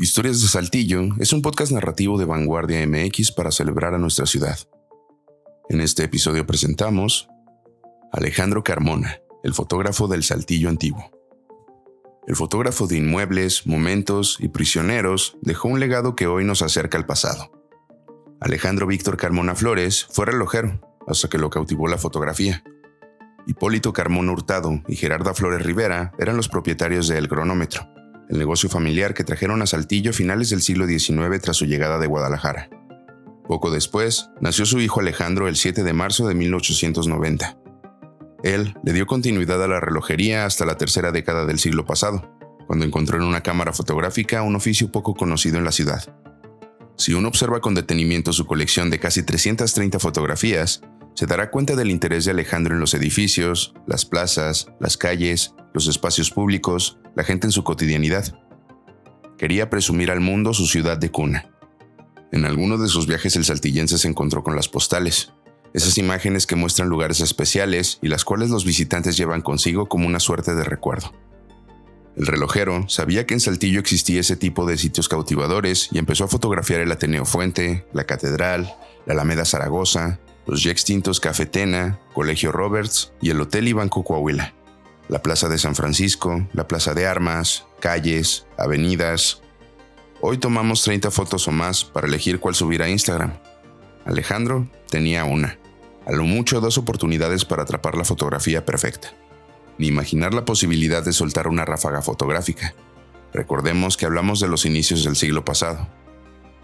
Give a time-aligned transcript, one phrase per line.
[0.00, 4.56] Historias de Saltillo es un podcast narrativo de Vanguardia MX para celebrar a nuestra ciudad.
[5.68, 7.28] En este episodio presentamos
[8.12, 11.10] Alejandro Carmona, el fotógrafo del Saltillo antiguo.
[12.28, 17.04] El fotógrafo de inmuebles, momentos y prisioneros dejó un legado que hoy nos acerca al
[17.04, 17.50] pasado.
[18.40, 22.62] Alejandro Víctor Carmona Flores fue relojero hasta que lo cautivó la fotografía.
[23.48, 27.97] Hipólito Carmona Hurtado y Gerarda Flores Rivera eran los propietarios de El Cronómetro,
[28.28, 31.98] el negocio familiar que trajeron a Saltillo a finales del siglo XIX tras su llegada
[31.98, 32.68] de Guadalajara.
[33.46, 37.58] Poco después, nació su hijo Alejandro el 7 de marzo de 1890.
[38.42, 42.30] Él le dio continuidad a la relojería hasta la tercera década del siglo pasado,
[42.66, 46.14] cuando encontró en una cámara fotográfica un oficio poco conocido en la ciudad.
[46.96, 50.82] Si uno observa con detenimiento su colección de casi 330 fotografías,
[51.14, 55.86] se dará cuenta del interés de Alejandro en los edificios, las plazas, las calles, los
[55.86, 58.38] espacios públicos, la gente en su cotidianidad.
[59.36, 61.50] Quería presumir al mundo su ciudad de cuna.
[62.32, 65.32] En alguno de sus viajes el saltillense se encontró con las postales,
[65.74, 70.20] esas imágenes que muestran lugares especiales y las cuales los visitantes llevan consigo como una
[70.20, 71.12] suerte de recuerdo.
[72.16, 76.28] El relojero sabía que en Saltillo existía ese tipo de sitios cautivadores y empezó a
[76.28, 78.74] fotografiar el Ateneo Fuente, la Catedral,
[79.06, 84.54] la Alameda Zaragoza, los ya extintos Cafetena, Colegio Roberts y el Hotel y Coahuila,
[85.08, 89.42] la Plaza de San Francisco, la Plaza de Armas, calles, avenidas.
[90.20, 93.32] Hoy tomamos 30 fotos o más para elegir cuál subir a Instagram.
[94.04, 95.58] Alejandro tenía una,
[96.06, 99.12] a lo mucho dos oportunidades para atrapar la fotografía perfecta,
[99.78, 102.74] ni imaginar la posibilidad de soltar una ráfaga fotográfica.
[103.32, 105.88] Recordemos que hablamos de los inicios del siglo pasado.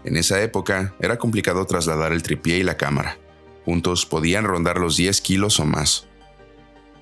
[0.03, 3.17] En esa época era complicado trasladar el tripié y la cámara,
[3.65, 6.07] Juntos podían rondar los 10 kilos o más.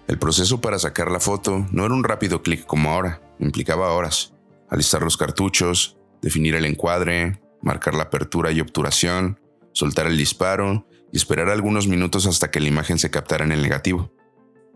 [0.07, 4.33] El proceso para sacar la foto no era un rápido clic como ahora, implicaba horas.
[4.69, 9.39] Alistar los cartuchos, definir el encuadre, marcar la apertura y obturación,
[9.71, 13.61] soltar el disparo y esperar algunos minutos hasta que la imagen se captara en el
[13.61, 14.11] negativo.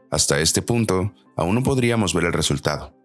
[0.09, 2.95] Hasta este punto, aún no podríamos ver el resultado.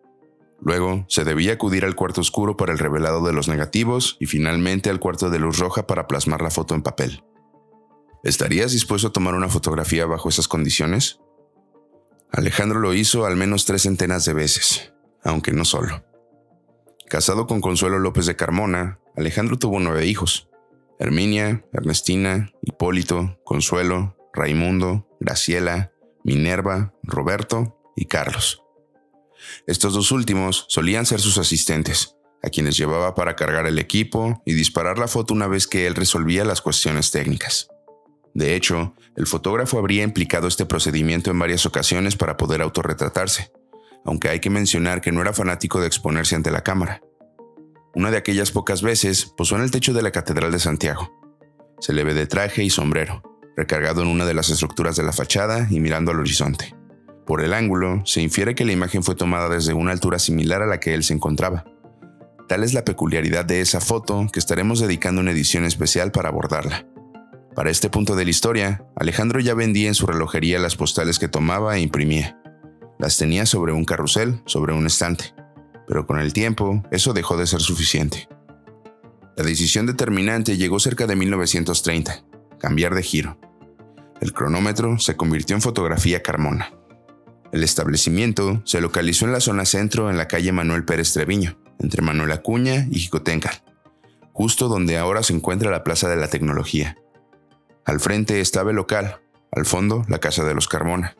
[0.60, 4.90] Luego, se debía acudir al cuarto oscuro para el revelado de los negativos y finalmente
[4.90, 7.24] al cuarto de luz roja para plasmar la foto en papel.
[8.22, 11.18] ¿Estarías dispuesto a tomar una fotografía bajo esas condiciones?
[12.32, 16.02] Alejandro lo hizo al menos tres centenas de veces, aunque no solo.
[17.06, 20.48] Casado con Consuelo López de Carmona, Alejandro tuvo nueve hijos.
[20.98, 25.92] Herminia, Ernestina, Hipólito, Consuelo, Raimundo, Graciela,
[26.24, 28.62] Minerva, Roberto y Carlos.
[29.66, 34.54] Estos dos últimos solían ser sus asistentes, a quienes llevaba para cargar el equipo y
[34.54, 37.68] disparar la foto una vez que él resolvía las cuestiones técnicas.
[38.34, 43.52] De hecho, el fotógrafo habría implicado este procedimiento en varias ocasiones para poder autorretratarse,
[44.04, 47.02] aunque hay que mencionar que no era fanático de exponerse ante la cámara.
[47.94, 51.12] Una de aquellas pocas veces posó en el techo de la Catedral de Santiago.
[51.78, 53.22] Se le ve de traje y sombrero,
[53.56, 56.74] recargado en una de las estructuras de la fachada y mirando al horizonte.
[57.26, 60.66] Por el ángulo, se infiere que la imagen fue tomada desde una altura similar a
[60.66, 61.64] la que él se encontraba.
[62.48, 66.86] Tal es la peculiaridad de esa foto que estaremos dedicando una edición especial para abordarla.
[67.54, 71.28] Para este punto de la historia, Alejandro ya vendía en su relojería las postales que
[71.28, 72.38] tomaba e imprimía.
[72.98, 75.34] Las tenía sobre un carrusel, sobre un estante.
[75.86, 78.28] Pero con el tiempo, eso dejó de ser suficiente.
[79.36, 82.24] La decisión determinante llegó cerca de 1930,
[82.58, 83.38] cambiar de giro.
[84.22, 86.72] El cronómetro se convirtió en fotografía Carmona.
[87.52, 92.00] El establecimiento se localizó en la zona centro en la calle Manuel Pérez Treviño, entre
[92.00, 93.62] Manuel Acuña y Jicotencal,
[94.32, 96.96] justo donde ahora se encuentra la Plaza de la Tecnología.
[97.84, 99.20] Al frente estaba el local,
[99.50, 101.16] al fondo la casa de los Carmona.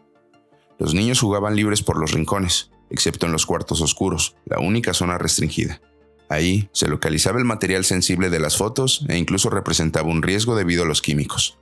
[0.78, 5.18] Los niños jugaban libres por los rincones, excepto en los cuartos oscuros, la única zona
[5.18, 5.80] restringida.
[6.28, 10.84] Ahí se localizaba el material sensible de las fotos e incluso representaba un riesgo debido
[10.84, 11.58] a los químicos.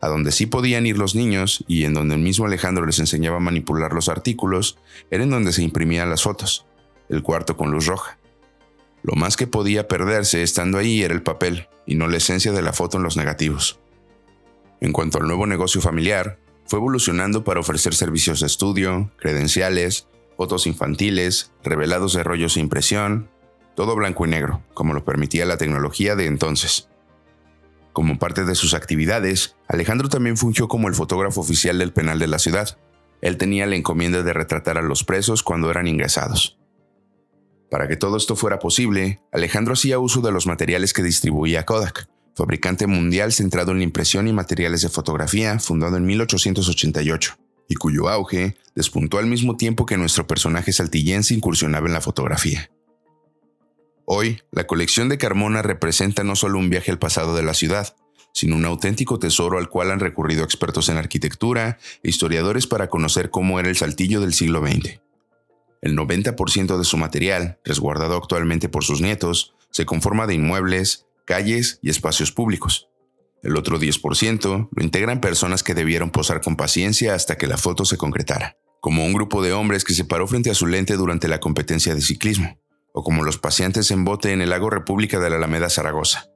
[0.00, 3.36] A donde sí podían ir los niños y en donde el mismo Alejandro les enseñaba
[3.36, 4.78] a manipular los artículos,
[5.10, 6.64] era en donde se imprimían las fotos,
[7.08, 8.18] el cuarto con luz roja.
[9.02, 12.62] Lo más que podía perderse estando ahí era el papel y no la esencia de
[12.62, 13.81] la foto en los negativos.
[14.82, 20.66] En cuanto al nuevo negocio familiar, fue evolucionando para ofrecer servicios de estudio, credenciales, fotos
[20.66, 23.30] infantiles, revelados de rollos de impresión,
[23.76, 26.88] todo blanco y negro, como lo permitía la tecnología de entonces.
[27.92, 32.26] Como parte de sus actividades, Alejandro también fungió como el fotógrafo oficial del penal de
[32.26, 32.76] la ciudad.
[33.20, 36.58] Él tenía la encomienda de retratar a los presos cuando eran ingresados.
[37.70, 42.08] Para que todo esto fuera posible, Alejandro hacía uso de los materiales que distribuía Kodak,
[42.34, 47.36] fabricante mundial centrado en la impresión y materiales de fotografía, fundado en 1888,
[47.68, 52.70] y cuyo auge despuntó al mismo tiempo que nuestro personaje saltillense incursionaba en la fotografía.
[54.04, 57.94] Hoy, la colección de Carmona representa no solo un viaje al pasado de la ciudad,
[58.32, 63.30] sino un auténtico tesoro al cual han recurrido expertos en arquitectura e historiadores para conocer
[63.30, 65.00] cómo era el Saltillo del siglo XX.
[65.82, 71.78] El 90% de su material, resguardado actualmente por sus nietos, se conforma de inmuebles, calles
[71.82, 72.88] y espacios públicos.
[73.42, 77.84] El otro 10% lo integran personas que debieron posar con paciencia hasta que la foto
[77.84, 81.26] se concretara, como un grupo de hombres que se paró frente a su lente durante
[81.28, 82.60] la competencia de ciclismo,
[82.92, 86.30] o como los paseantes en bote en el lago República de la Alameda Zaragoza.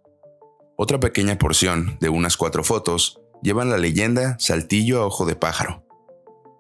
[0.77, 5.87] Otra pequeña porción, de unas cuatro fotos, llevan la leyenda Saltillo a Ojo de Pájaro.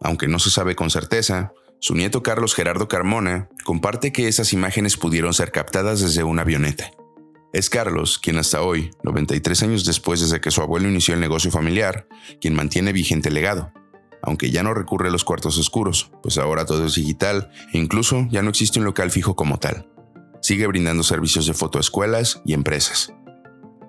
[0.00, 4.96] Aunque no se sabe con certeza, su nieto Carlos Gerardo Carmona comparte que esas imágenes
[4.96, 6.90] pudieron ser captadas desde una avioneta.
[7.56, 11.50] Es Carlos quien hasta hoy, 93 años después desde que su abuelo inició el negocio
[11.50, 12.06] familiar,
[12.38, 13.73] quien mantiene vigente el legado,
[14.23, 18.29] aunque ya no recurre a los cuartos oscuros, pues ahora todo es digital e incluso
[18.31, 19.88] ya no existe un local fijo como tal.
[20.43, 23.14] Sigue brindando servicios de foto a escuelas y empresas.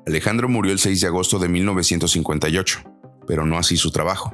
[0.06, 2.84] Alejandro murió el 6 de agosto de 1958,
[3.28, 4.34] pero no así su trabajo.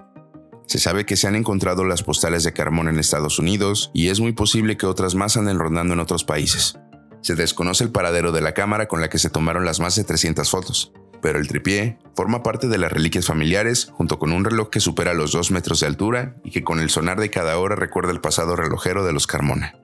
[0.67, 4.19] Se sabe que se han encontrado las postales de Carmona en Estados Unidos y es
[4.19, 6.77] muy posible que otras más anden rondando en otros países.
[7.23, 10.03] Se desconoce el paradero de la cámara con la que se tomaron las más de
[10.03, 10.91] 300 fotos,
[11.21, 15.13] pero el tripié forma parte de las reliquias familiares junto con un reloj que supera
[15.13, 18.19] los 2 metros de altura y que con el sonar de cada hora recuerda el
[18.19, 19.79] pasado relojero de los Carmona.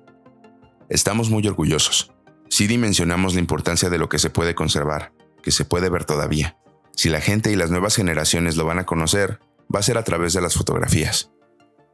[0.89, 2.11] Estamos muy orgullosos.
[2.49, 6.57] Sí dimensionamos la importancia de lo que se puede conservar, que se puede ver todavía.
[6.93, 9.39] Si la gente y las nuevas generaciones lo van a conocer,
[9.73, 11.31] va a ser a través de las fotografías.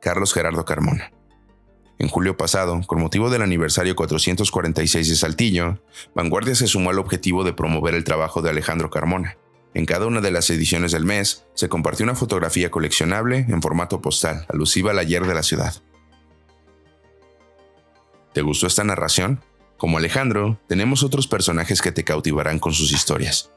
[0.02, 1.12] Carlos Gerardo Carmona.
[1.98, 5.80] En julio pasado, con motivo del aniversario 446 de Saltillo,
[6.14, 9.38] Vanguardia se sumó al objetivo de promover el trabajo de Alejandro Carmona.
[9.74, 14.02] En cada una de las ediciones del mes se compartió una fotografía coleccionable en formato
[14.02, 15.74] postal, alusiva al ayer de la ciudad.
[18.34, 19.42] ¿Te gustó esta narración?
[19.78, 23.52] Como Alejandro, tenemos otros personajes que te cautivarán con sus historias.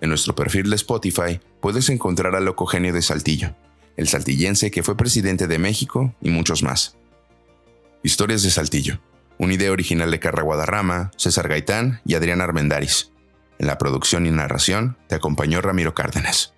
[0.00, 3.54] En nuestro perfil de Spotify puedes encontrar al loco genio de Saltillo,
[3.96, 6.96] el saltillense que fue presidente de México y muchos más.
[8.02, 9.00] Historias de Saltillo,
[9.38, 13.12] una idea original de Carra Guadarrama, César Gaitán y Adrián Armendaris.
[13.58, 16.55] En la producción y narración te acompañó Ramiro Cárdenas.